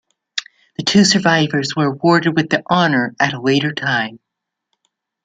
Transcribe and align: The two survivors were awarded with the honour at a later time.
The 0.77 0.83
two 0.83 1.05
survivors 1.05 1.75
were 1.75 1.85
awarded 1.85 2.35
with 2.35 2.49
the 2.49 2.63
honour 2.67 3.15
at 3.19 3.35
a 3.35 3.39
later 3.39 3.71
time. 3.71 4.17